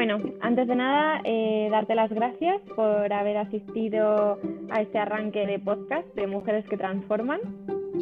[0.00, 4.38] Bueno, antes de nada, eh, darte las gracias por haber asistido
[4.70, 7.38] a este arranque de podcast de Mujeres que Transforman.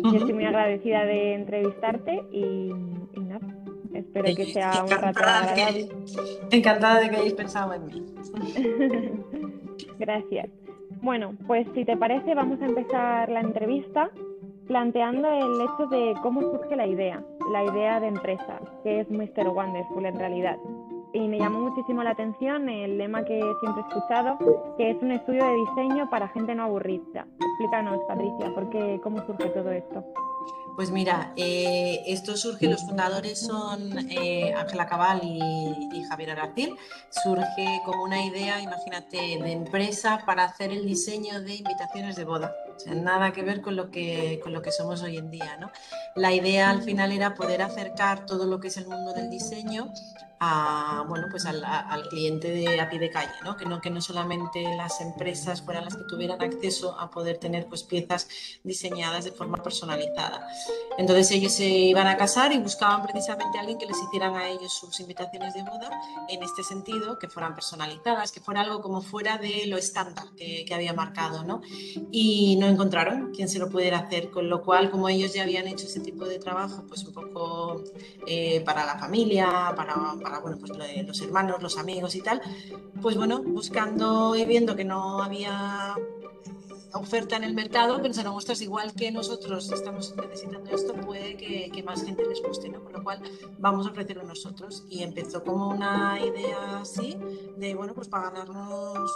[0.04, 2.72] Yo estoy muy agradecida de entrevistarte y,
[3.16, 3.40] nada,
[3.94, 5.88] espero que sea un rato agradable.
[6.52, 8.06] encantada de que hayáis pensado en mí.
[9.98, 10.50] Gracias.
[11.02, 14.08] Bueno, pues si te parece, vamos a empezar la entrevista
[14.68, 19.48] planteando el hecho de cómo surge la idea, la idea de empresa, que es Mr.
[19.48, 20.58] Wonderful en realidad.
[21.12, 24.38] Y me llamó muchísimo la atención el lema que siempre he escuchado,
[24.76, 27.26] que es un estudio de diseño para gente no aburrida.
[27.40, 28.68] Explícanos, Patricia, ¿por
[29.00, 30.04] cómo surge todo esto?
[30.78, 36.76] Pues mira, eh, esto surge, los fundadores son eh, Ángela Cabal y, Javier Aracil.
[37.10, 42.54] Surge como una idea, imagínate, de empresa para hacer el diseño de invitaciones de boda.
[42.76, 45.56] O sea, nada que ver con lo que, con lo que somos hoy en día.
[45.58, 45.72] ¿no?
[46.14, 49.92] La idea al final era poder acercar todo lo que es el mundo del diseño
[50.40, 51.62] a, bueno, pues al,
[52.08, 53.56] cliente de a pie de calle, ¿no?
[53.56, 57.66] Que, no, que no solamente las empresas fueran las que tuvieran acceso a poder tener
[57.66, 58.28] pues, piezas
[58.62, 60.46] diseñadas de forma personalizada.
[60.96, 64.48] Entonces ellos se iban a casar y buscaban precisamente a alguien que les hicieran a
[64.48, 65.90] ellos sus invitaciones de boda
[66.28, 70.64] en este sentido, que fueran personalizadas, que fuera algo como fuera de lo estándar que,
[70.64, 71.62] que había marcado, ¿no?
[72.10, 75.66] Y no encontraron quien se lo pudiera hacer, con lo cual, como ellos ya habían
[75.66, 77.82] hecho ese tipo de trabajo, pues un poco
[78.26, 79.96] eh, para la familia, para
[80.40, 80.72] bueno, pues
[81.06, 82.40] los hermanos, los amigos y tal,
[83.00, 85.94] pues bueno, buscando y viendo que no había
[86.94, 91.82] oferta en el mercado, pensaron, ostras, igual que nosotros estamos necesitando esto, puede que, que,
[91.82, 92.82] más gente les guste, ¿no?
[92.82, 93.20] Con lo cual
[93.58, 94.84] vamos a ofrecerlo nosotros.
[94.88, 97.16] Y empezó como una idea así,
[97.56, 99.10] de, bueno, pues para ganarnos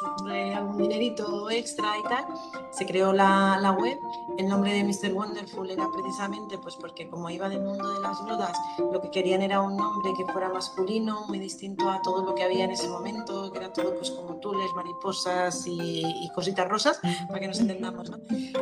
[0.54, 2.24] algún dinerito extra y tal,
[2.70, 3.98] se creó la, la, web.
[4.38, 5.12] El nombre de Mr.
[5.12, 9.42] Wonderful era precisamente, pues porque como iba del mundo de las bodas, lo que querían
[9.42, 12.88] era un nombre que fuera masculino, muy distinto a todo lo que había en ese
[12.88, 17.61] momento, que era todo pues como tules, mariposas y, y cositas rosas, para que nos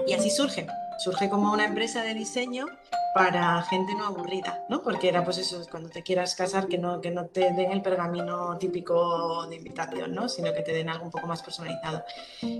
[0.07, 0.67] Y así surge,
[0.99, 2.67] surge como una empresa de diseño
[3.15, 4.83] para gente no aburrida, ¿no?
[4.83, 7.83] Porque era pues eso, cuando te quieras casar, que no, que no te den el
[7.83, 10.29] pergamino típico de invitación, ¿no?
[10.29, 12.05] Sino que te den algo un poco más personalizado.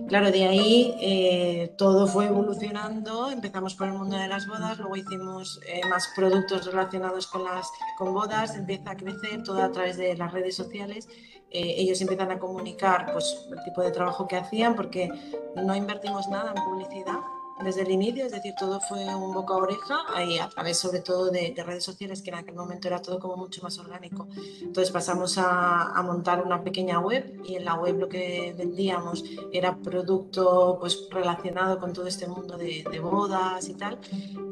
[0.09, 4.97] Claro, de ahí eh, todo fue evolucionando, empezamos por el mundo de las bodas, luego
[4.97, 9.97] hicimos eh, más productos relacionados con las con bodas, empieza a crecer todo a través
[9.97, 11.09] de las redes sociales
[11.53, 15.11] eh, ellos empiezan a comunicar pues, el tipo de trabajo que hacían porque
[15.57, 17.19] no invertimos nada en publicidad
[17.65, 21.01] desde el inicio, es decir, todo fue un boca a oreja y a través sobre
[21.01, 24.29] todo de, redes sociales, que en aquel momento era todo como mucho más orgánico.
[24.61, 29.23] Entonces pasamos a, montar una pequeña web y en la web lo que vendíamos
[29.53, 33.99] era producto pues relacionado con todo este mundo de, bodas y tal.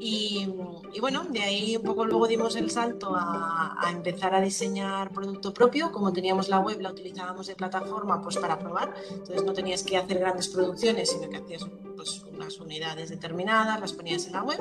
[0.00, 0.48] Y,
[0.92, 5.10] y, bueno, de ahí un poco luego dimos el salto a, a, empezar a diseñar
[5.10, 5.90] producto propio.
[5.90, 8.94] Como teníamos la web, la utilizábamos de plataforma pues para probar.
[9.10, 11.66] Entonces no tenías que hacer grandes producciones, sino que hacías
[11.98, 14.60] pues, unas unidades determinadas, las ponías en la web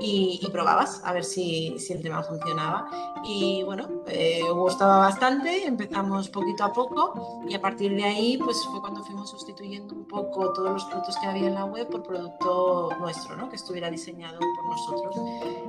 [0.00, 2.88] y, probabas a ver si, si, el tema funcionaba.
[3.22, 8.56] Y bueno, eh, gustaba bastante, empezamos poquito a poco y a partir de ahí pues
[8.64, 12.02] fue cuando fuimos sustituyendo un poco todos los productos que había en la web por
[12.02, 13.50] producto nuestro, ¿no?
[13.50, 15.16] que estuviera diseñado por nosotros.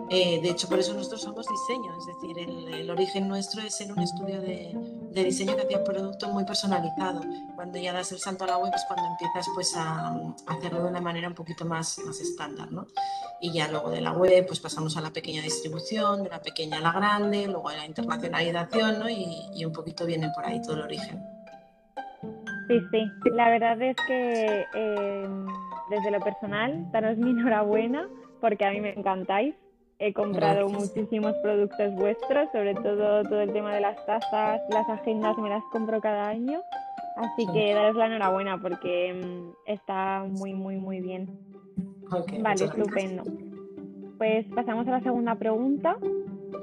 [0.10, 3.76] Eh, de hecho, por eso nosotros somos diseño, es decir, el, el origen nuestro es
[3.76, 4.74] ser un estudio de,
[5.12, 7.22] de diseño que hacía un producto muy personalizado.
[7.62, 10.82] Cuando ya das el salto a la web es cuando empiezas pues a, a hacerlo
[10.82, 12.88] de una manera un poquito más, más estándar, ¿no?
[13.40, 16.80] Y ya luego de la web pues pasamos a la pequeña distribución, de la pequeña
[16.80, 19.08] a la grande, luego a la internacionalización, ¿no?
[19.08, 21.24] Y, y un poquito viene por ahí todo el origen.
[22.68, 25.30] Sí, sí, la verdad es que eh,
[25.92, 29.54] desde lo personal, daros mi enhorabuena porque a mí me encantáis.
[30.00, 30.96] He comprado Gracias.
[30.96, 35.64] muchísimos productos vuestros, sobre todo todo el tema de las tazas, las agendas, me las
[35.72, 36.60] compro cada año.
[37.22, 41.30] Así que daros la enhorabuena porque mm, está muy, muy, muy bien.
[42.12, 43.24] Okay, Vale, estupendo.
[44.18, 45.98] Pues pasamos a la segunda pregunta,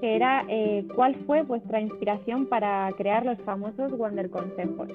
[0.01, 4.89] que era eh, ¿cuál fue vuestra inspiración para crear los famosos Wonder Consejos?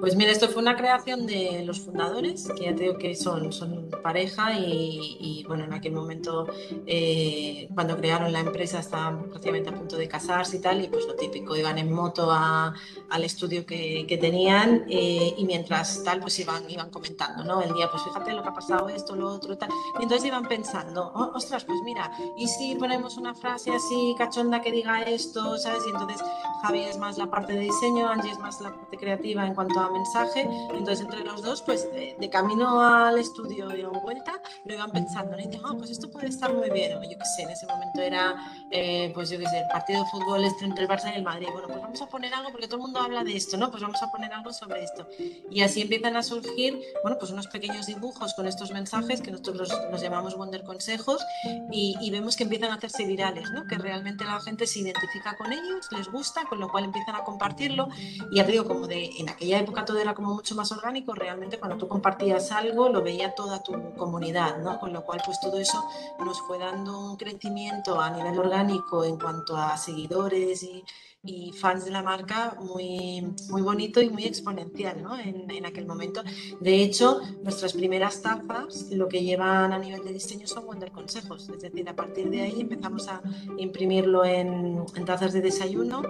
[0.00, 3.52] Pues mira, esto fue una creación de los fundadores, que ya te digo que son,
[3.52, 6.46] son pareja y, y, bueno, en aquel momento
[6.86, 11.06] eh, cuando crearon la empresa estaban prácticamente a punto de casarse y tal, y pues
[11.06, 12.74] lo típico, iban en moto a,
[13.08, 17.62] al estudio que, que tenían eh, y mientras tal pues iban, iban comentando, ¿no?
[17.62, 19.70] El día, pues fíjate lo que ha pasado, esto, lo otro, tal.
[19.98, 24.60] Y entonces iban pensando, oh, ostras, pues mira, ¿y si ponemos una frase así cachonda
[24.60, 25.82] que diga esto, ¿sabes?
[25.86, 26.22] Y entonces
[26.62, 29.80] Javi es más la parte de diseño, Angie es más la parte creativa en cuanto
[29.80, 30.48] a cada mensaje.
[30.70, 35.38] Entonces, entre los dos, pues de, camino al estudio y a vuelta, lo iban pensando.
[35.38, 36.96] Y dicen, ah, pues esto puede estar muy bien.
[36.96, 38.34] O yo qué sé, en ese momento era,
[38.70, 41.22] eh, pues yo qué sé, el partido de fútbol este entre el Barça y el
[41.22, 41.48] Madrid.
[41.52, 43.70] Bueno, pues vamos a poner algo, porque todo el mundo habla de esto, ¿no?
[43.70, 45.06] Pues vamos a poner algo sobre esto.
[45.50, 49.68] Y así empiezan a surgir, bueno, pues unos pequeños dibujos con estos mensajes que nosotros
[49.90, 51.24] los, llamamos Wonder Consejos
[51.70, 53.66] y, y, vemos que empiezan a hacerse virales, ¿no?
[53.66, 57.24] Que realmente la gente se identifica con ellos, les gusta, con lo cual empiezan a
[57.24, 57.88] compartirlo.
[58.30, 61.14] Y ya te digo, como de en aquella época todo era como mucho más orgánico,
[61.14, 64.78] realmente cuando tú compartías algo lo veía toda tu comunidad, ¿no?
[64.78, 65.82] Con lo cual pues todo eso
[66.18, 70.84] nos fue dando un crecimiento a nivel orgánico en cuanto a seguidores y,
[71.24, 75.18] y fans de la marca muy, muy bonito y muy exponencial ¿no?
[75.18, 76.22] en, en, aquel momento.
[76.60, 81.48] De hecho, nuestras primeras tazas lo que llevan a nivel de diseño son Wonder Consejos,
[81.48, 83.22] es decir, a partir de ahí empezamos a
[83.56, 86.02] imprimirlo en, en tazas de desayuno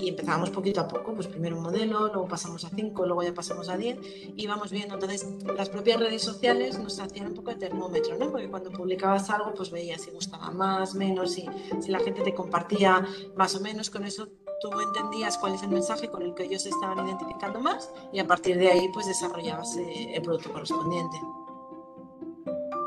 [0.00, 3.34] y empezábamos poquito a poco, pues primero un modelo, luego pasamos a cinco, luego ya
[3.34, 3.98] pasamos a 10
[4.36, 4.94] y vamos viendo.
[4.94, 5.26] Entonces,
[5.56, 8.30] las propias redes sociales nos hacían un poco de termómetro, ¿no?
[8.30, 11.46] porque cuando publicabas algo, pues veías si gustaba más, menos, si,
[11.80, 14.28] si la gente te compartía más o menos, con eso
[14.62, 18.26] tú entendías cuál es el mensaje con el que ellos estaban identificando más y a
[18.26, 21.16] partir de ahí pues desarrollabas eh, el producto correspondiente.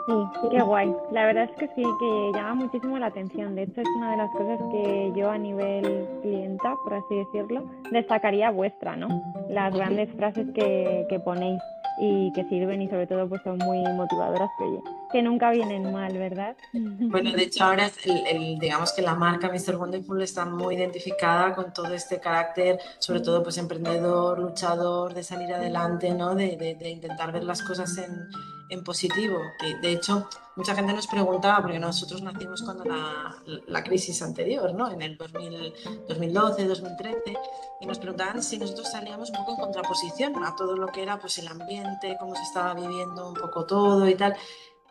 [0.07, 0.95] Sí, qué guay.
[1.11, 3.55] La verdad es que sí, que llama muchísimo la atención.
[3.55, 7.63] De hecho, es una de las cosas que yo a nivel clienta, por así decirlo,
[7.91, 9.07] destacaría vuestra, ¿no?
[9.49, 11.59] Las grandes frases que, que ponéis
[11.97, 14.65] y que sirven y sobre todo pues son muy motivadoras que,
[15.11, 16.55] que nunca vienen mal, ¿verdad?
[16.73, 19.75] Bueno, de hecho ahora el, digamos que la marca Mr.
[19.75, 25.53] Wonderful está muy identificada con todo este carácter, sobre todo pues emprendedor, luchador, de salir
[25.53, 26.35] adelante, ¿no?
[26.35, 28.27] de, de, de intentar ver las cosas en,
[28.69, 29.37] en positivo.
[29.59, 34.91] Que de hecho mucha gente nos preguntaba, porque nosotros nacimos cuando la, crisis anterior, ¿no?
[34.91, 35.73] en el 2000,
[36.07, 37.37] 2012, 2013,
[37.81, 41.19] y nos preguntaban si nosotros salíamos un poco en contraposición a todo lo que era
[41.19, 44.35] pues, el ambiente, cómo se estaba viviendo un poco todo y tal.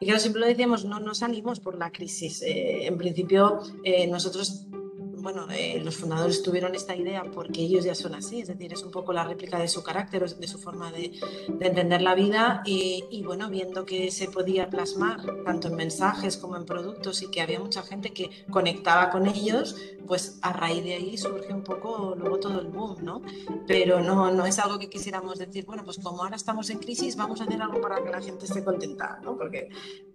[0.01, 2.43] Y claro, siempre lo decíamos, no, no salimos por la crisis.
[2.43, 4.67] Eh, en principio, eh, nosotros
[5.25, 8.83] bueno, eh, los fundadores tuvieron esta idea porque ellos ya son así, es decir, es
[8.83, 11.19] un poco la réplica de su carácter, de su forma de,
[11.61, 16.67] entender la vida y, bueno, viendo que se podía plasmar tanto en mensajes como en
[16.67, 19.77] productos y que había mucha gente que conectaba con ellos,
[20.07, 23.23] pues a raíz de ahí surge un poco luego todo el boom, ¿no?
[23.67, 27.17] Pero no, no es algo que quisiéramos decir, bueno, pues como ahora estamos en crisis,
[27.17, 29.39] vamos a hacer algo para que la gente esté contenta, ¿no?
[29.39, 29.71] Porque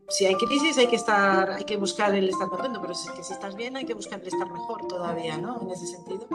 [0.10, 3.24] si hay crisis hay que estar, hay que buscar el estar contento, pero si, que
[3.24, 5.62] si estás bien hay que buscar el estar mejor todavía, ¿no?
[5.62, 6.26] En ese sentido.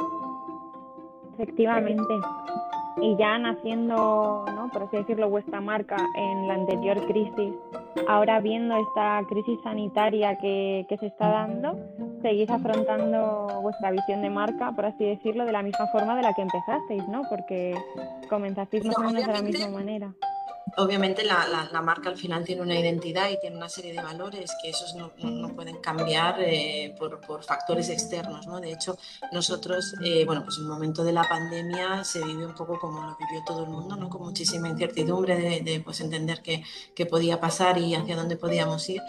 [1.35, 2.15] Efectivamente.
[3.01, 4.71] Y ya naciendo, ¿no?
[4.73, 7.53] por así decirlo, vuestra marca en la anterior crisis,
[8.07, 11.77] ahora viendo esta crisis sanitaria que, que se está dando,
[12.23, 16.35] seguís afrontando vuestra visión de marca, por así decirlo, de la misma forma de la
[16.35, 17.23] que empezasteis, ¿no?
[17.29, 17.75] Porque
[18.31, 20.15] comenzasteis más o menos de la misma manera
[20.77, 24.51] obviamente la, la, marca al final tiene una identidad y tiene una serie de valores
[24.63, 28.47] que esos no, no pueden cambiar eh, por, por, factores externos.
[28.47, 28.61] ¿no?
[28.61, 28.99] De hecho,
[29.33, 33.03] nosotros, eh, bueno, pues en el momento de la pandemia se vive un poco como
[33.03, 34.09] lo vivió todo el mundo, ¿no?
[34.09, 36.65] con muchísima incertidumbre de, de pues, entender qué,
[36.95, 39.03] qué podía pasar y hacia dónde podíamos ir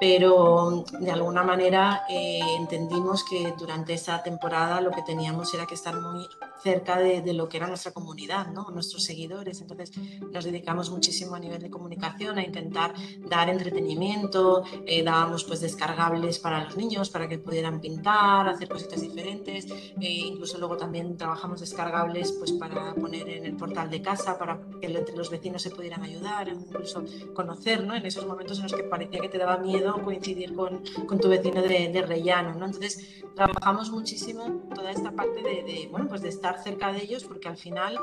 [0.00, 5.74] pero de alguna manera eh, entendimos que durante esa temporada lo que teníamos era que
[5.74, 6.28] estar muy
[6.62, 8.70] cerca de, de, lo que era nuestra comunidad, ¿no?
[8.70, 9.60] nuestros seguidores.
[9.60, 9.92] Entonces
[10.32, 12.92] nos dedicamos muchísimo a nivel de comunicación a intentar
[13.32, 19.00] dar entretenimiento, eh, dábamos pues descargables para los niños para que pudieran pintar, hacer cositas
[19.00, 24.36] diferentes, eh, incluso luego también trabajamos descargables pues para poner en el portal de casa
[24.36, 27.94] para que entre los vecinos se pudieran ayudar, incluso conocer, ¿no?
[27.94, 31.28] en esos momentos en los que parecía que te daba miedo coincidir con, con tu
[31.28, 32.54] vecino de, de, rellano.
[32.54, 32.66] ¿no?
[32.66, 34.42] Entonces, trabajamos muchísimo
[34.74, 37.96] toda esta parte de, de, bueno, pues de estar cerca de ellos, porque al final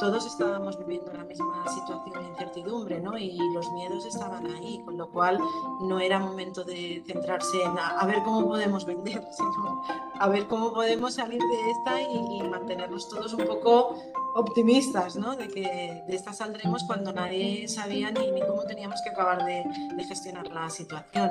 [0.00, 3.16] todos estábamos viviendo la misma situación incertidumbre ¿no?
[3.16, 5.38] y los miedos estaban ahí, con lo cual
[5.80, 9.82] no era momento de centrarse en a, ver cómo podemos vender, sino
[10.18, 13.96] a ver cómo podemos salir de esta y mantenernos todos un poco
[14.34, 15.36] optimistas, ¿no?
[15.36, 19.64] De que de esta saldremos cuando nadie sabía ni, ni cómo teníamos que acabar de,
[19.96, 21.30] de gestionar la situación.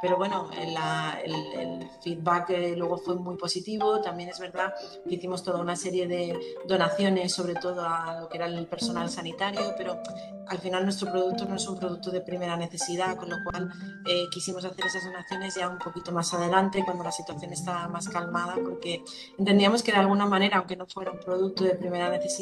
[0.00, 4.00] Pero bueno, la, el, el, feedback eh, luego fue muy positivo.
[4.00, 4.72] También es verdad
[5.08, 6.38] que hicimos toda una serie de
[6.68, 10.00] donaciones, sobre todo a lo que era el personal sanitario, pero
[10.46, 13.70] al final nuestro producto no es un producto de primera necesidad, con lo cual
[14.06, 18.08] eh, quisimos hacer esas donaciones ya un poquito más adelante, cuando la situación estaba más
[18.08, 19.02] calmada, porque
[19.36, 22.37] entendíamos que de alguna manera, aunque no fuera un producto de primera necesidad,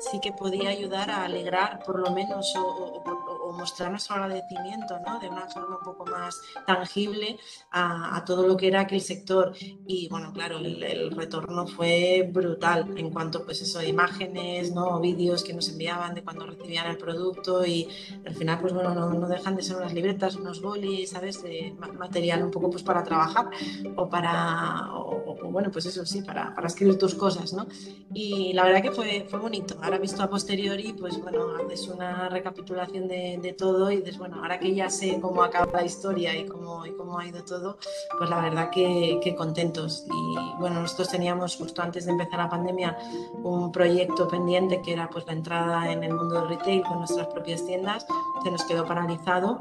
[0.00, 3.27] sí que podía ayudar a alegrar por lo menos o, o, o
[3.58, 5.18] mostrar nuestro agradecimiento ¿no?
[5.18, 7.38] de una forma un poco más tangible
[7.72, 9.52] a, todo lo que era aquel sector.
[9.86, 15.00] Y bueno, claro, el, retorno fue brutal en cuanto pues eso, imágenes, ¿no?
[15.00, 17.88] vídeos que nos enviaban de cuando recibían el producto y
[18.26, 21.42] al final pues bueno, no, no dejan de ser unas libretas, unos bolis, ¿sabes?
[21.42, 23.50] De material un poco pues para trabajar
[23.96, 27.66] o para, o, bueno, pues eso sí, para, para, escribir tus cosas, ¿no?
[28.12, 29.78] Y la verdad que fue, fue bonito.
[29.82, 34.36] Ahora visto a posteriori, pues bueno, haces una recapitulación de, de todo y dices, bueno,
[34.42, 37.78] ahora que ya sé cómo acaba la historia y cómo, y cómo ha ido todo,
[38.18, 40.04] pues la verdad que, que contentos.
[40.06, 42.96] Y bueno, nosotros teníamos justo antes de empezar la pandemia
[43.42, 47.26] un proyecto pendiente que era pues la entrada en el mundo del retail con nuestras
[47.28, 48.06] propias tiendas,
[48.42, 49.58] se nos quedó paralizado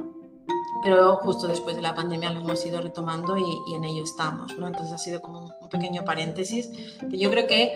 [0.84, 4.68] pero justo después de la pandemia lo hemos ido retomando y, en ello estamos, ¿no?
[4.68, 6.70] Entonces ha sido como un pequeño paréntesis
[7.10, 7.74] yo creo que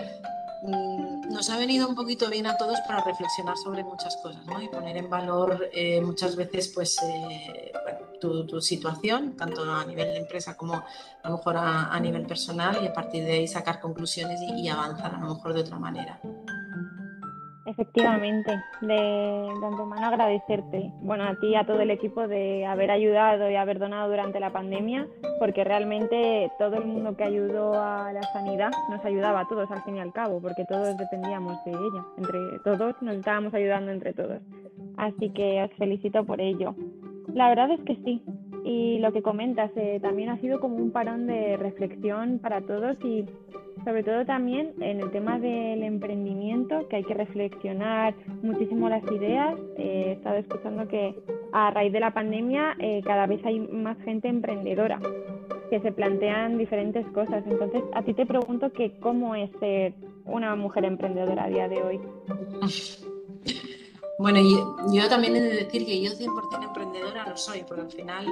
[0.63, 4.61] mm, nos ha venido un poquito bien a todos para reflexionar sobre muchas cosas, ¿no?
[4.61, 7.71] Y poner en valor eh, muchas veces, pues, eh,
[8.19, 12.87] tu, situación, tanto a nivel de empresa como a lo mejor a, nivel personal y
[12.87, 16.21] a partir de ahí sacar conclusiones y, y avanzar a lo mejor de otra manera.
[17.71, 18.51] Efectivamente,
[18.81, 23.55] de, antemano agradecerte, bueno, a ti y a todo el equipo de haber ayudado y
[23.55, 25.07] haber donado durante la pandemia,
[25.39, 29.81] porque realmente todo el mundo que ayudó a la sanidad nos ayudaba a todos al
[29.83, 34.13] fin y al cabo, porque todos dependíamos de ella, entre todos nos estábamos ayudando entre
[34.13, 34.41] todos.
[34.97, 36.75] Así que os felicito por ello.
[37.33, 38.21] La verdad es que sí,
[38.65, 42.97] y lo que comentas eh, también ha sido como un parón de reflexión para todos
[43.03, 43.25] y
[43.83, 49.57] sobre todo también en el tema del emprendimiento, que hay que reflexionar muchísimo las ideas.
[49.77, 51.15] Eh, he estado escuchando que
[51.51, 54.99] a raíz de la pandemia eh, cada vez hay más gente emprendedora
[55.69, 57.43] que se plantean diferentes cosas.
[57.47, 59.93] Entonces, a ti te pregunto que cómo es ser
[60.25, 61.99] una mujer emprendedora a día de hoy.
[64.21, 68.27] Bueno, yo, también he de decir que yo 100% emprendedora no soy, porque al final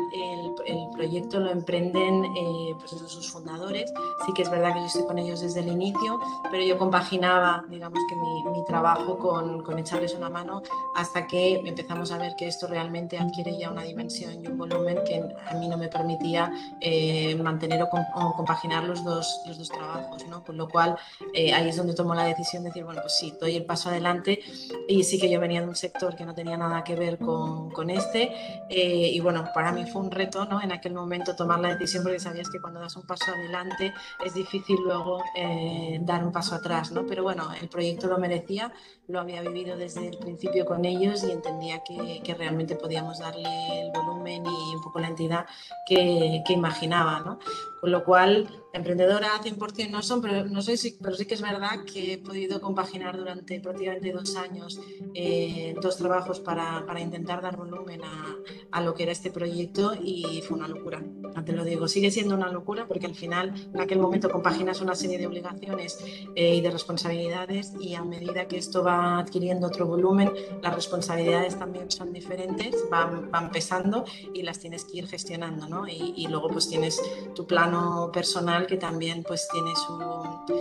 [0.67, 3.91] el, proyecto lo emprenden eh, pues sus fundadores.
[4.25, 6.19] Sí que es verdad que yo estoy con ellos desde el inicio,
[6.51, 10.61] pero yo compaginaba, digamos que mi, trabajo con, con, echarles una mano
[10.95, 14.99] hasta que empezamos a ver que esto realmente adquiere ya una dimensión y un volumen
[15.07, 20.27] que a mí no me permitía eh, mantener o, compaginar los dos, los dos trabajos,
[20.27, 20.43] ¿no?
[20.43, 20.97] Con lo cual
[21.33, 23.89] eh, ahí es donde tomo la decisión de decir, bueno, pues sí, doy el paso
[23.89, 24.39] adelante
[24.87, 27.71] y sí que yo venía de un sector que no tenía nada que ver con,
[27.71, 28.31] con este.
[28.69, 30.61] Eh, y bueno, para mí fue un reto ¿no?
[30.61, 33.93] en aquel momento tomar la decisión porque sabías que cuando das un paso adelante
[34.25, 36.91] es difícil luego eh, dar un paso atrás.
[36.91, 37.05] ¿no?
[37.07, 38.71] Pero bueno, el proyecto lo merecía,
[39.07, 43.81] lo había vivido desde el principio con ellos y entendía que, que realmente podíamos darle
[43.81, 45.45] el volumen y un poco la entidad
[45.87, 47.21] que, que imaginaba.
[47.21, 47.39] ¿no?
[47.79, 51.83] Con lo cual, emprendedora 100% no son, pero, no soy, pero sí que es verdad
[51.91, 54.79] que he podido compaginar durante prácticamente dos años
[55.15, 58.35] eh, dos trabajos para, para, intentar dar volumen a,
[58.71, 61.03] a, lo que era este proyecto y fue una locura.
[61.45, 64.93] Te lo digo, sigue siendo una locura porque al final en aquel momento compaginas una
[64.93, 65.97] serie de obligaciones
[66.35, 71.57] eh, y de responsabilidades y a medida que esto va adquiriendo otro volumen, las responsabilidades
[71.57, 75.87] también son diferentes, van, van pesando y las tienes que ir gestionando, ¿no?
[75.87, 77.01] Y, y luego pues tienes
[77.33, 79.73] tu plano personal que también pues tiene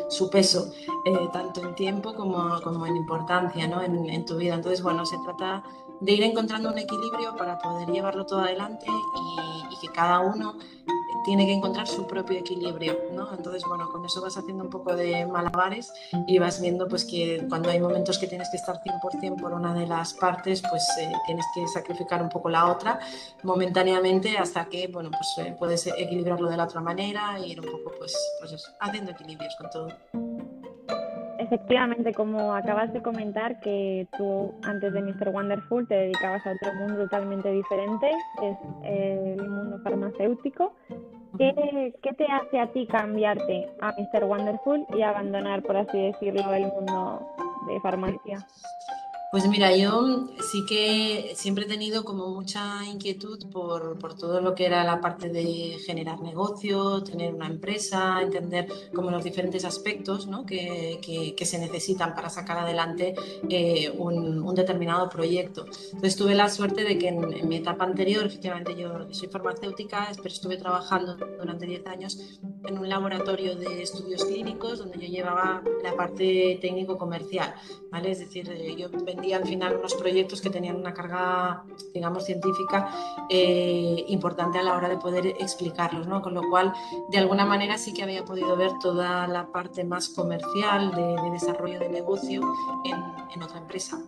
[0.09, 0.71] su, peso,
[1.05, 3.83] eh, tanto en tiempo como, como en importancia, ¿no?
[3.83, 4.55] En tu vida.
[4.55, 5.63] Entonces, bueno, se trata
[6.01, 10.57] de ir encontrando un equilibrio para poder llevarlo todo adelante y, que cada uno
[11.29, 13.31] tiene que encontrar su propio equilibrio, ¿no?
[13.35, 15.93] Entonces, bueno, con eso vas haciendo un poco de malabares
[16.27, 19.75] y vas viendo pues que cuando hay momentos que tienes que estar 100% por una
[19.75, 22.99] de las partes, pues eh, tienes que sacrificar un poco la otra
[23.43, 27.67] momentáneamente hasta que, bueno, pues eh, puedes equilibrarlo de la otra manera e ir un
[27.67, 29.89] poco pues, pues haciendo equilibrios con todo.
[31.39, 35.29] Efectivamente, como acabas de comentar, que tú antes de Mr.
[35.29, 38.11] Wonderful te dedicabas a otro mundo totalmente diferente,
[38.43, 40.75] es el mundo farmacéutico.
[41.39, 44.25] ¿Qué, ¿Qué, te hace a ti cambiarte a Mr.
[44.25, 47.21] Wonderful y abandonar, por así decirlo, el mundo
[47.69, 48.45] de farmacia?
[49.31, 54.55] Pues mira, yo sí que siempre he tenido como mucha inquietud por, por, todo lo
[54.55, 60.27] que era la parte de generar negocio, tener una empresa, entender como los diferentes aspectos
[60.29, 60.47] ¿no?
[60.47, 60.99] que,
[61.37, 63.15] que, se necesitan para sacar adelante
[63.51, 65.67] eh, un, un, determinado proyecto.
[65.67, 70.09] Entonces tuve la suerte de que en, en, mi etapa anterior, efectivamente yo soy farmacéutica,
[70.17, 75.63] pero estuve trabajando durante 10 años en un laboratorio de estudios clínicos donde yo llevaba
[75.83, 77.55] la parte técnico-comercial,
[77.91, 78.13] ¿vale?
[78.13, 78.75] Es decir, eh,
[79.23, 82.91] yo al final unos proyectos que tenían una carga, digamos, científica
[83.29, 86.23] eh, importante a la hora de poder explicarlos, ¿no?
[86.23, 86.73] Con lo cual,
[87.11, 91.79] de alguna manera sí que había podido ver toda la parte más comercial de, desarrollo
[91.79, 92.41] de negocio
[92.85, 92.97] en,
[93.35, 93.99] en otra empresa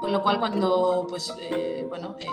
[0.00, 2.26] Con lo cual cuando, pues, eh, bueno, eh,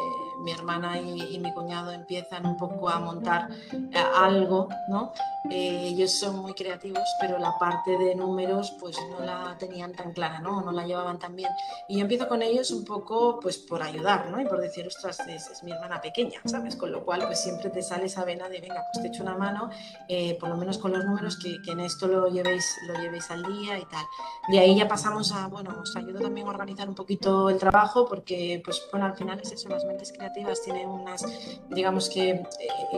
[0.45, 5.11] mi hermana y, mi cuñado empiezan un poco a montar eh, algo, ¿no?
[5.49, 10.11] Eh, ellos son muy creativos, pero la parte de números pues no la tenían tan
[10.13, 10.61] clara, ¿no?
[10.61, 11.51] No la llevaban tan bien.
[11.87, 14.39] Y yo empiezo con ellos un poco pues por ayudar, ¿no?
[14.39, 16.75] Y por decir, ostras, es, mi hermana pequeña, ¿sabes?
[16.75, 19.35] Con lo cual pues siempre te sale esa vena de, venga, pues te echo una
[19.35, 19.69] mano,
[20.07, 23.29] eh, por lo menos con los números, que, que, en esto lo llevéis, lo llevéis
[23.31, 24.05] al día y tal.
[24.47, 28.07] De ahí ya pasamos a, bueno, os ayudo también a organizar un poquito el trabajo,
[28.07, 31.25] porque pues bueno, al final es eso, las mentes creativas tienen unas,
[31.69, 32.43] digamos que, eh,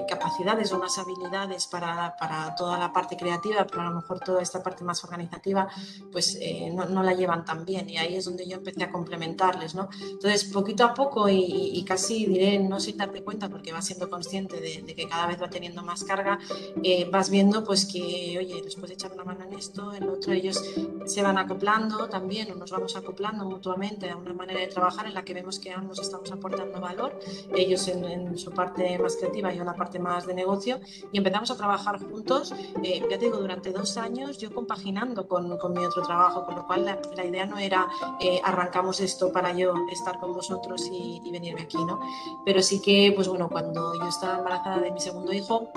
[0.08, 4.42] capacidades o unas habilidades para, para, toda la parte creativa, pero a lo mejor toda
[4.42, 5.68] esta parte más organizativa,
[6.12, 7.90] pues eh, no, no, la llevan tan bien.
[7.90, 9.90] Y ahí es donde yo empecé a complementarles, ¿no?
[10.02, 14.60] Entonces, poquito a poco y, casi diré, no sin darte cuenta, porque vas siendo consciente
[14.60, 16.40] de, que cada vez va teniendo más carga,
[16.84, 20.34] eh, vas viendo pues que, oye, después de echar una mano en esto, en otro,
[20.34, 20.64] ellos
[21.06, 25.14] se van acoplando también o nos vamos acoplando mutuamente a una manera de trabajar en
[25.14, 27.20] la que vemos que ambos estamos aportando valor
[27.56, 30.80] ellos en, su parte más creativa yo en la parte más de negocio,
[31.12, 32.54] y empezamos a trabajar juntos,
[32.84, 36.56] eh, ya te digo, durante dos años, yo compaginando con, con mi otro trabajo, con
[36.56, 37.88] lo cual la, idea no era
[38.22, 42.00] eh, arrancamos esto para yo estar con vosotros y, y venirme aquí, ¿no?
[42.46, 45.70] Pero sí que, pues bueno, cuando yo estaba embarazada de mi segundo hijo,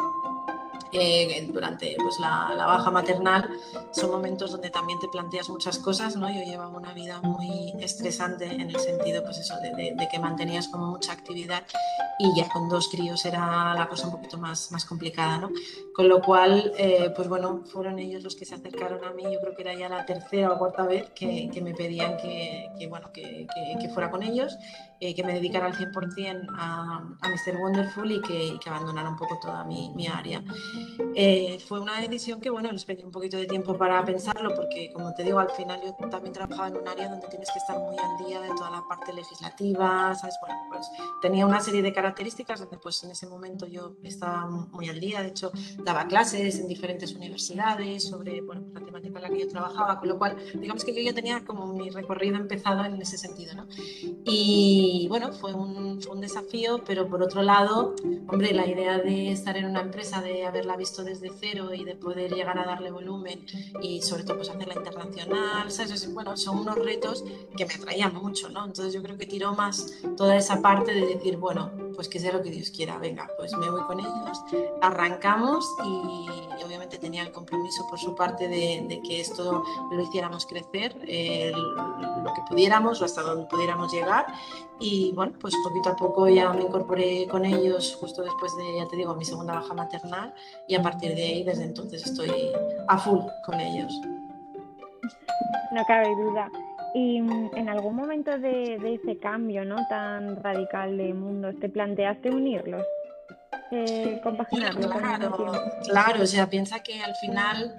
[0.93, 3.49] eh, durante pues, la, baja maternal
[3.93, 6.29] son momentos donde también te planteas muchas cosas, ¿no?
[6.29, 10.89] Yo llevaba una vida muy estresante en el sentido, pues eso, de, que mantenías como
[10.89, 11.63] mucha actividad
[12.19, 15.51] y ya con dos críos era la cosa un poquito más, más complicada, ¿no?
[15.95, 19.41] Con lo cual, eh, pues bueno, fueron ellos los que se acercaron a mí, yo
[19.41, 22.89] creo que era ya la tercera o cuarta vez que, que me pedían que, que
[22.89, 23.47] bueno, que,
[23.81, 24.57] que, fuera con ellos,
[25.01, 27.57] eh, que me dedicara al 100% a, a Mr.
[27.57, 30.43] Wonderful y que abandonara un poco toda mi, mi área.
[31.15, 34.93] Eh, fue una decisión que, bueno, les pedí un poquito de tiempo para pensarlo, porque,
[34.93, 37.79] como te digo, al final yo también trabajaba en un área donde tienes que estar
[37.79, 40.37] muy al día de toda la parte legislativa, ¿sabes?
[40.41, 40.87] Bueno, pues
[41.21, 45.23] tenía una serie de características donde, pues en ese momento yo estaba muy al día,
[45.23, 49.49] de hecho, daba clases en diferentes universidades sobre, bueno, la temática en la que yo
[49.49, 53.19] trabajaba, con lo cual, digamos que yo ya tenía como mi recorrido empezado en ese
[53.19, 53.67] sentido, ¿no?
[54.25, 57.95] Y, bueno, fue un, fue un desafío, pero por otro lado,
[58.29, 61.95] hombre, la idea de estar en una empresa, de haberla visto desde cero y de
[61.95, 63.45] poder llegar a darle volumen
[63.81, 66.13] y sobre todo pues hacerla internacional, ¿sabes?
[66.13, 67.25] Bueno, son unos retos
[67.57, 68.65] que me atraían mucho, ¿no?
[68.65, 72.33] Entonces yo creo que tiró más toda esa parte de decir, bueno, pues que sea
[72.33, 74.43] lo que Dios quiera, venga, pues me voy con ellos,
[74.81, 76.29] arrancamos y,
[76.65, 82.30] obviamente tenía el compromiso por su parte de, que esto lo hiciéramos crecer, lo que
[82.51, 84.27] pudiéramos o hasta donde pudiéramos llegar
[84.81, 88.89] y bueno, pues poquito a poco ya me incorporé con ellos justo después de, ya
[88.89, 90.35] te digo, mi segunda baja maternal
[90.67, 92.51] y a partir de ahí, desde entonces, estoy
[92.89, 93.93] a full con ellos.
[95.73, 96.51] No cabe duda.
[96.95, 99.77] Y mm, en algún momento de, ese cambio ¿no?
[99.89, 102.85] tan radical de mundo, ¿te planteaste unirlos?
[103.71, 104.87] Eh, compaginarlos.
[104.87, 105.37] Claro,
[105.85, 107.77] claro, o sea, piensa que al final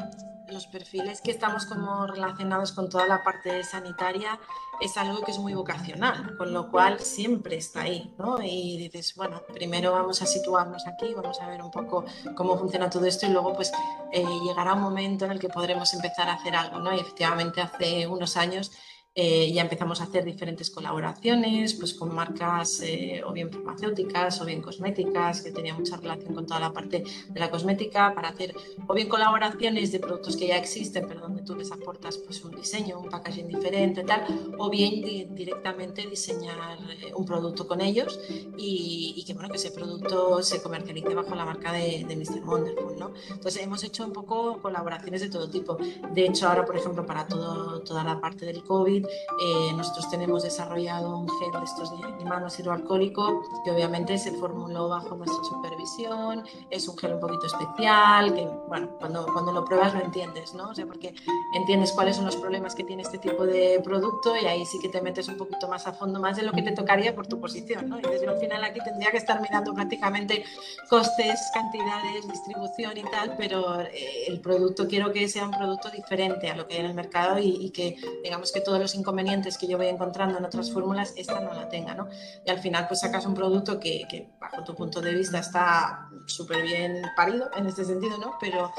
[0.51, 4.39] los perfiles que estamos como relacionados con toda la parte sanitaria
[4.79, 8.41] es algo que es muy vocacional, con lo cual siempre está ahí, ¿no?
[8.41, 12.89] Y dices, bueno, primero vamos a situarnos aquí, vamos a ver un poco cómo funciona
[12.89, 13.71] todo esto y luego pues
[14.11, 16.93] eh, llegará un momento en el que podremos empezar a hacer algo, ¿no?
[16.95, 18.71] Y efectivamente hace unos años
[19.13, 24.45] eh, ya empezamos a hacer diferentes colaboraciones pues con marcas eh, o bien farmacéuticas o
[24.45, 28.55] bien cosméticas, que tenía mucha relación con toda la parte de la cosmética, para hacer
[28.87, 32.55] o bien colaboraciones de productos que ya existen, pero donde tú les aportas pues, un
[32.55, 34.23] diseño, un packaging diferente, tal,
[34.57, 38.17] o bien directamente diseñar eh, un producto con ellos
[38.57, 42.45] y, que, bueno, que ese producto se comercialice bajo la marca de, de Mr.
[42.45, 42.97] Wonderful.
[42.97, 43.11] ¿no?
[43.29, 45.77] Entonces hemos hecho un poco colaboraciones de todo tipo.
[46.13, 50.43] De hecho, ahora, por ejemplo, para todo, toda la parte del COVID, eh, nosotros tenemos
[50.43, 56.43] desarrollado un gel de estos de, manos hidroalcohólico que obviamente se formuló bajo nuestra supervisión,
[56.69, 60.69] es un gel un poquito especial, que bueno, cuando, cuando lo pruebas lo entiendes, ¿no?
[60.69, 61.13] O sea, porque
[61.53, 64.89] entiendes cuáles son los problemas que tiene este tipo de producto y ahí sí que
[64.89, 67.39] te metes un poquito más a fondo, más de lo que te tocaría por tu
[67.39, 67.99] posición, ¿no?
[67.99, 70.43] Y desde al final aquí tendría que estar mirando prácticamente
[70.89, 76.49] costes, cantidades, distribución y tal, pero eh, el producto quiero que sea un producto diferente
[76.49, 79.57] a lo que hay en el mercado y, y que digamos que todos los inconvenientes
[79.57, 82.07] que yo voy encontrando en otras fórmulas, esta no la tenga, ¿no?
[82.45, 86.63] Y al final pues sacas un producto que, bajo tu punto de vista está súper
[86.63, 88.33] bien parido en este sentido, ¿no?
[88.39, 88.71] Pero,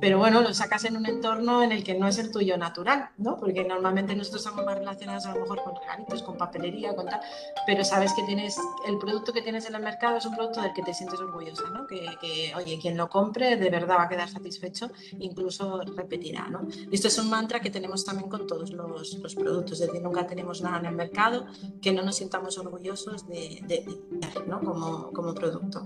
[0.00, 3.10] pero bueno, lo sacas en un entorno en el que no es el tuyo natural,
[3.18, 3.36] ¿no?
[3.38, 7.20] Porque normalmente nosotros estamos más relacionados a lo mejor con regalitos, con papelería, con tal,
[7.66, 8.56] pero sabes que tienes,
[8.86, 11.68] el producto que tienes en el mercado es un producto del que te sientes orgullosa,
[11.70, 11.86] ¿no?
[11.86, 16.66] Que, oye, quien lo compre de verdad va a quedar satisfecho, incluso repetirá, ¿no?
[16.90, 20.26] Y esto es un mantra que tenemos también con todos los productos es decir, nunca
[20.26, 21.46] tenemos nada en el mercado
[21.80, 23.84] que no nos sintamos orgullosos de, de,
[24.46, 24.60] ¿no?
[24.60, 25.82] como, como producto.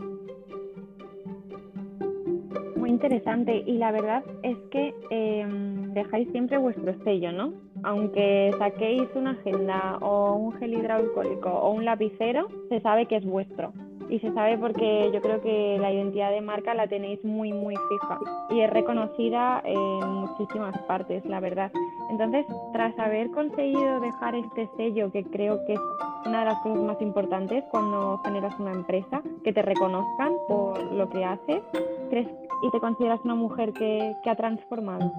[2.77, 7.55] Muy interesante y la verdad es que em, dejáis siempre vuestro sello, ¿no?
[7.83, 13.25] Aunque saquéis una agenda o un gel hidroalcohólico o un lapicero, se sabe que es
[13.25, 13.73] vuestro
[14.09, 17.75] y se sabe porque yo creo que la identidad de marca la tenéis muy muy
[17.77, 18.19] fija
[18.51, 21.71] y es reconocida en muchísimas partes, la verdad.
[22.11, 25.81] Entonces, tras haber conseguido dejar este sello, que creo que es
[26.27, 31.09] una de las cosas más importantes cuando generas una empresa, que te reconozcan por lo
[31.09, 31.63] que haces,
[32.11, 32.29] ¿crees
[32.63, 35.13] y te consideras una mujer que, que ha transformado?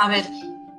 [0.00, 0.24] A ver,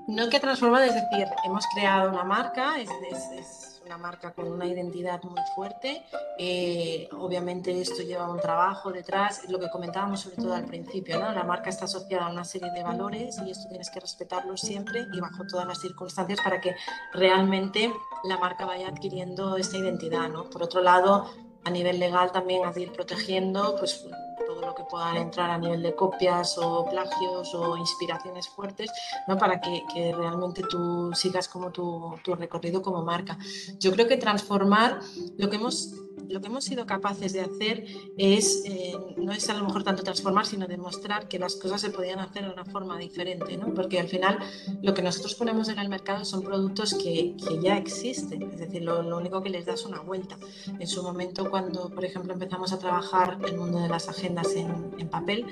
[0.07, 4.47] no que ha transformado, es decir, hemos creado una marca, es, es una marca con
[4.47, 6.05] una identidad muy fuerte.
[6.37, 11.29] Eh, obviamente esto lleva un trabajo detrás, lo que comentábamos sobre todo al principio, ¿no?
[11.33, 15.05] la marca está asociada a una serie de valores y esto tienes que respetarlo siempre
[15.11, 16.73] y bajo todas las circunstancias para que
[17.11, 20.29] realmente la marca vaya adquiriendo esta identidad.
[20.29, 20.49] ¿no?
[20.49, 21.29] Por otro lado,
[21.63, 24.05] a nivel legal también que ir protegiendo pues,
[24.45, 28.91] todo lo que puedan entrar a nivel de copias o plagios o inspiraciones fuertes,
[29.27, 29.37] ¿no?
[29.37, 29.81] para que,
[30.15, 33.37] realmente tú sigas como tu, recorrido como marca.
[33.79, 34.99] Yo creo que transformar
[35.37, 35.93] lo que hemos
[36.31, 37.85] lo que hemos sido capaces de hacer
[38.17, 41.89] es, eh, no es a lo mejor tanto transformar, sino demostrar que las cosas se
[41.89, 43.73] podían hacer de una forma diferente, ¿no?
[43.73, 44.39] porque al final
[44.81, 48.83] lo que nosotros ponemos en el mercado son productos que, que ya existen, es decir,
[48.83, 50.37] lo, lo, único que les das una vuelta.
[50.79, 54.91] En su momento, cuando, por ejemplo, empezamos a trabajar el mundo de las agendas en,
[54.97, 55.45] en papel,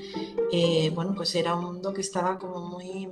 [0.51, 3.09] eh, bueno, pues era un mundo que estaba como muy,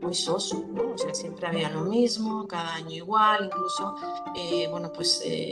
[0.00, 0.92] muy soso, ¿no?
[0.92, 3.96] o sea, siempre había lo mismo, cada año igual, incluso,
[4.36, 5.50] eh, bueno, pues eh,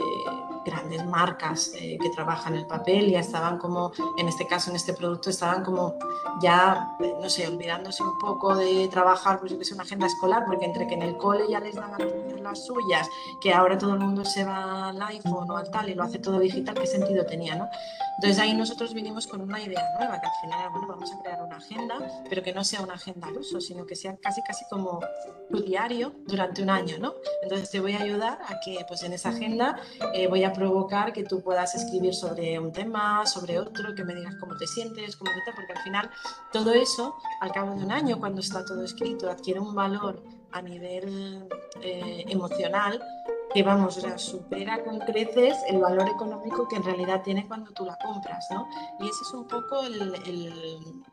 [0.65, 4.93] grandes marcas eh, que trabajan el papel ya estaban como, en este caso, en este
[4.93, 5.95] producto, estaban como
[6.41, 10.07] ya, eh, no sé, olvidándose un poco de trabajar, pues yo que sé, una agenda
[10.07, 11.97] escolar, porque entre que en el cole ya les dan a
[12.41, 13.07] las suyas,
[13.41, 16.19] que ahora todo el mundo se va al iPhone o al tal y lo hace
[16.19, 17.69] todo digital, ¿qué sentido tenía, no?
[18.17, 21.43] Entonces ahí nosotros vinimos con una idea nueva, que al final, bueno, vamos a crear
[21.43, 21.95] una agenda,
[22.29, 25.01] pero que no sea una agenda al uso, sino que sea casi, casi como
[25.51, 27.13] tu diario durante un año, ¿no?
[27.43, 29.77] Entonces te voy a ayudar a que, pues en esa agenda
[30.13, 34.15] eh, voy a provocar que tú puedas escribir sobre un tema, sobre otro, que me
[34.15, 36.09] digas cómo te sientes, cómo te porque al final
[36.51, 40.61] todo eso, al cabo de un año, cuando está todo escrito, adquiere un valor a
[40.61, 41.47] nivel
[41.81, 43.01] eh, emocional
[43.53, 47.71] que vamos, o sea, supera con creces el valor económico que en realidad tiene cuando
[47.71, 48.67] tú la compras, ¿no?
[48.99, 51.03] Y ese es un poco el, el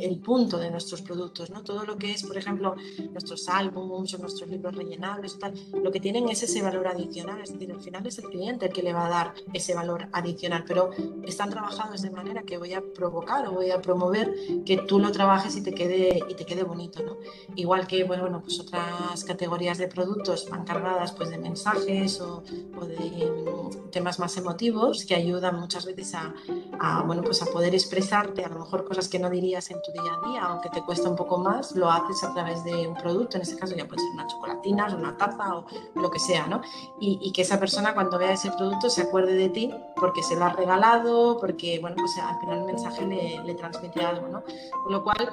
[0.00, 1.62] el punto de nuestros productos, ¿no?
[1.62, 2.76] Todo lo que es, por ejemplo,
[3.10, 7.52] nuestros álbumes o nuestros libros rellenables, tal, lo que tienen es ese valor adicional, es
[7.52, 10.64] decir, al final es el cliente el que le va a dar ese valor adicional,
[10.66, 10.90] pero
[11.24, 15.10] están trabajados de manera que voy a provocar o voy a promover que tú lo
[15.12, 17.16] trabajes y te quede, y te quede bonito, ¿no?
[17.56, 22.42] Igual que, bueno, pues otras categorías de productos van cargadas pues de mensajes o,
[22.76, 26.34] o de mm, temas más emotivos que ayudan muchas veces a,
[26.78, 29.92] a, bueno, pues a poder expresarte a lo mejor cosas que no dirías en tu
[29.92, 32.94] día a día, aunque te cuesta un poco más, lo haces a través de un
[32.94, 36.46] producto, en este caso ya puede ser una chocolatina, una taza o lo que sea,
[36.46, 36.62] ¿no?
[37.00, 40.36] Y, y, que esa persona cuando vea ese producto se acuerde de ti porque se
[40.36, 44.42] lo has regalado, porque, bueno, pues al final el mensaje le, le transmite algo, ¿no?
[44.82, 45.32] Con lo cual,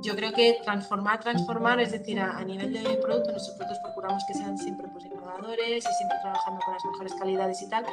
[0.00, 4.34] yo creo que transformar, transformar, es decir, a, a nivel de producto, productos procuramos que
[4.34, 7.84] sean siempre pues, innovadores y siempre trabajando con las mejores calidades y tal,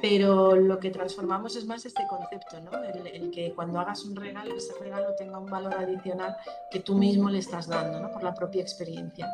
[0.00, 2.82] pero lo que transformamos es más este concepto, ¿no?
[2.82, 6.36] El, el que cuando hagas un regalo, ese regalo tenga un valor adicional
[6.70, 8.10] que tú mismo le estás dando, ¿no?
[8.10, 9.28] Por la propia experiencia.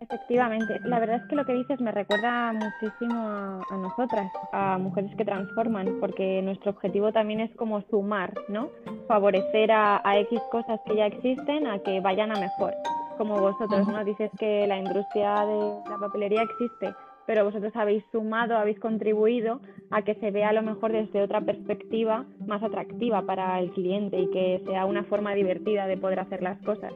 [0.00, 4.78] Efectivamente, la verdad es que lo que dices me recuerda muchísimo a, a, nosotras, a
[4.78, 8.70] mujeres que transforman, porque nuestro objetivo también es como sumar, ¿no?
[9.08, 12.74] Favorecer a, a X cosas que ya existen a que vayan a mejor,
[13.18, 14.04] como vosotros, ¿no?
[14.04, 16.94] Dices que la industria de la papelería existe,
[17.26, 19.60] pero vosotros habéis sumado, habéis contribuido
[19.90, 24.18] a que se vea a lo mejor desde otra perspectiva más atractiva para el cliente
[24.18, 26.92] y que sea una forma divertida de poder hacer las cosas.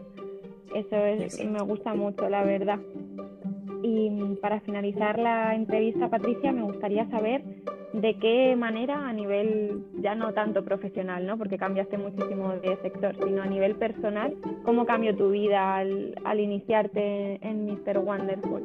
[0.75, 2.79] Eso es, me gusta mucho, la verdad.
[3.83, 7.43] Y para finalizar la entrevista, Patricia, me gustaría saber
[7.93, 11.37] de qué manera a nivel ya no tanto profesional, ¿no?
[11.37, 16.39] porque cambiaste muchísimo de sector, sino a nivel personal, ¿cómo cambió tu vida al, al
[16.39, 17.99] iniciarte en Mr.
[17.99, 18.63] Wonderful?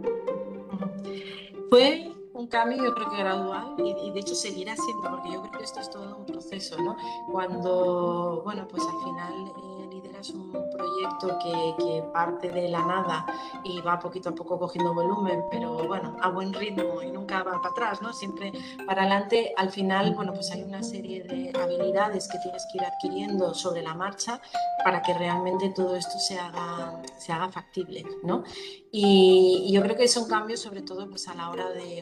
[1.70, 5.58] Fue un cambio yo creo que gradual y, de hecho seguirá siendo, porque yo creo
[5.58, 6.98] que esto es todo un proceso, ¿no?
[7.32, 10.52] Cuando, bueno, pues al final eh, lideras un
[10.96, 13.26] proyecto que, que, parte de la nada
[13.64, 17.62] y va poquito a poco cogiendo volumen, pero bueno, a buen ritmo y nunca va
[17.62, 18.14] para atrás, ¿no?
[18.14, 18.52] Siempre
[18.86, 22.86] para adelante, al final, bueno, pues hay una serie de habilidades que tienes que ir
[22.86, 24.42] adquiriendo sobre la marcha
[24.84, 28.44] para que realmente todo esto se haga, se haga factible, ¿no?
[28.92, 32.02] Y, yo creo que son cambios sobre todo pues a la hora de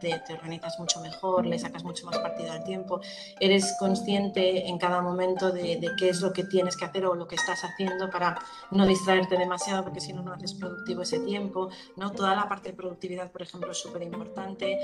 [0.00, 3.00] te organizas mucho mejor, le sacas mucho más partido al tiempo,
[3.38, 7.28] eres consciente en cada momento de, qué es lo que tienes que hacer o lo
[7.28, 8.38] que estás haciendo para
[8.72, 12.10] no distraerte demasiado porque si no, no haces productivo ese tiempo, ¿no?
[12.10, 14.78] Toda la parte de productividad, por ejemplo, es súper importante.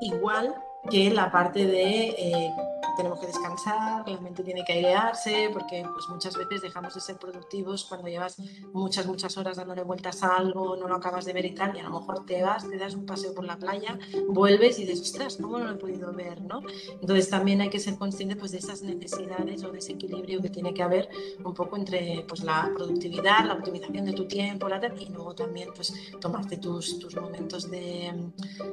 [0.00, 0.54] Igual
[0.88, 2.50] que la parte de eh,
[2.96, 7.16] tenemos que descansar, la mente tiene que airearse, porque pues muchas veces dejamos de ser
[7.16, 8.36] productivos cuando llevas
[8.72, 11.80] muchas, muchas horas dándole vueltas a algo, no lo acabas de ver y tal, y
[11.80, 15.00] a lo mejor te vas, te das un paseo por la playa, vuelves y dices,
[15.00, 16.42] ostras, ¿cómo no lo he podido ver?
[16.42, 16.60] ¿no?
[17.00, 20.50] Entonces también hay que ser consciente pues, de esas necesidades o de ese equilibrio que
[20.50, 21.08] tiene que haber
[21.44, 25.68] un poco entre pues, la productividad, la optimización de tu tiempo, la y luego también
[25.74, 28.30] pues, tomarte tus, tus momentos de,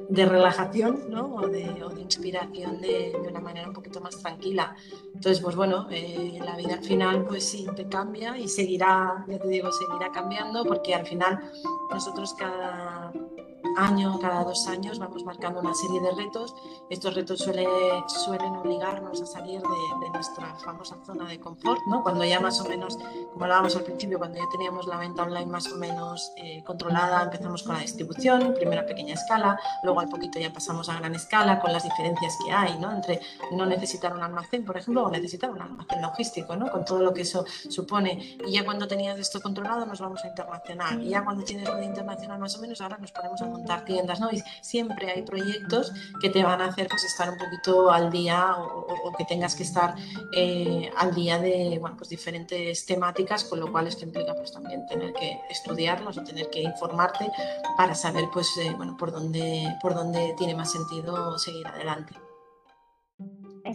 [0.09, 1.35] de relajación ¿no?
[1.35, 4.75] o de inspiración de, una manera un poquito más tranquila.
[5.13, 9.39] Entonces, pues bueno, eh, la vida al final pues sí te cambia y seguirá, ya
[9.39, 11.51] te digo, seguirá cambiando porque al final
[11.91, 13.11] nosotros cada
[13.77, 16.55] año, cada dos años, vamos marcando una serie de retos.
[16.89, 17.67] Estos retos suele,
[18.07, 22.01] suelen obligarnos a salir de, nuestra famosa zona de confort, ¿no?
[22.01, 22.97] Cuando ya más o menos,
[23.31, 27.23] como hablábamos al principio, cuando ya teníamos la venta online más o menos eh, controlada,
[27.23, 31.13] empezamos con la distribución, primero a pequeña escala, luego al poquito ya pasamos a gran
[31.13, 32.91] escala, con las diferencias que hay, ¿no?
[32.91, 36.71] Entre no necesitar un almacén, por ejemplo, o necesitar un almacén logístico, ¿no?
[36.71, 38.37] Con todo lo que eso supone.
[38.47, 41.03] Y ya cuando tenías esto controlado, nos vamos a internacional.
[41.03, 43.66] Y ya cuando tienes lo de internacional más o menos, ahora nos ponemos a montar
[43.85, 44.19] tiendas,
[44.61, 49.13] siempre hay proyectos que te van a hacer pues, estar un poquito al día o,
[49.17, 49.95] que tengas que estar
[50.31, 54.85] eh, al día de bueno, pues, diferentes temáticas, con lo cual esto implica pues, también
[54.87, 57.29] tener que estudiarlos o tener que informarte
[57.77, 62.26] para saber pues, eh, bueno, por, dónde, por dónde tiene más sentido seguir adelante.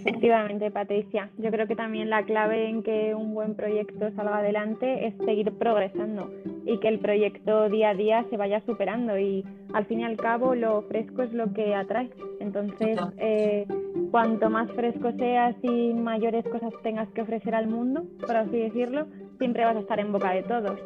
[0.05, 1.31] Efectivamente, Patricia.
[1.38, 5.53] Yo creo que también la clave en que un buen proyecto salga adelante es seguir
[5.53, 6.29] progresando
[6.67, 10.17] y que el proyecto día a día se vaya superando y al fin y al
[10.17, 12.11] cabo lo fresco es lo que atrae.
[12.41, 13.65] Entonces, eh,
[14.11, 19.07] cuanto más fresco seas y mayores cosas tengas que ofrecer al mundo, por así decirlo,
[19.38, 20.81] siempre vas a estar en boca de todos.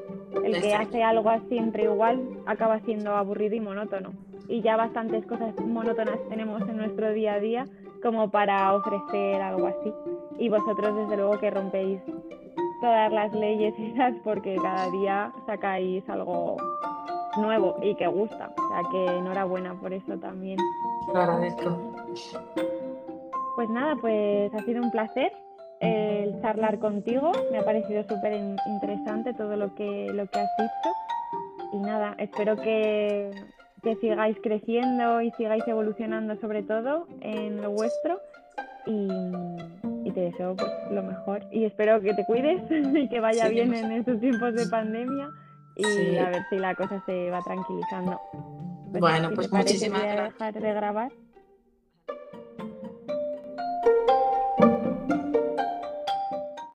[0.45, 4.13] El que hace algo siempre igual acaba siendo aburrido y monótono.
[4.47, 7.65] Y ya bastantes cosas monótonas tenemos en nuestro día a día
[8.03, 9.93] como para ofrecer algo así.
[10.39, 12.01] Y vosotros desde luego que rompéis
[12.81, 16.57] todas las leyes esas porque cada día sacáis algo
[17.39, 18.53] nuevo y que gusta.
[18.57, 20.59] O sea que enhorabuena por eso también.
[21.13, 21.95] Lo agradezco.
[23.55, 25.33] Pues nada, pues ha sido un placer
[25.81, 27.33] el charlar contigo.
[27.51, 28.35] Me ha parecido súper
[28.67, 30.95] interesante todo lo que, lo que has dicho.
[31.73, 33.31] Y nada, espero que
[33.87, 38.21] que sigáis creciendo y sigáis evolucionando sobre todo en lo vuestro
[38.85, 39.07] y,
[40.11, 43.93] te deseo pues, lo mejor y espero que te cuides y que vaya bien en
[43.93, 45.29] estos tiempos de pandemia
[45.77, 48.19] y a ver si la cosa se va tranquilizando.
[48.91, 50.55] Pues, bueno, pues muchísimas gracias.
[50.55, 51.13] de grabar.